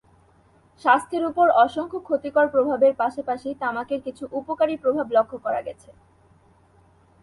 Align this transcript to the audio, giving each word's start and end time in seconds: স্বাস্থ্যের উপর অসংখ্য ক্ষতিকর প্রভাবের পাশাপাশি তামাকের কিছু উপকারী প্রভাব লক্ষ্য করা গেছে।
স্বাস্থ্যের 0.85 1.23
উপর 1.25 1.47
অসংখ্য 1.65 1.99
ক্ষতিকর 2.07 2.45
প্রভাবের 2.53 2.93
পাশাপাশি 2.93 3.49
তামাকের 3.61 3.99
কিছু 4.05 4.23
উপকারী 4.39 4.75
প্রভাব 4.77 5.07
লক্ষ্য 5.15 5.37
করা 5.45 5.61
গেছে। 5.67 5.89